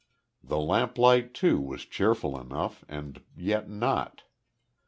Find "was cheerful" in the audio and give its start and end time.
1.61-2.41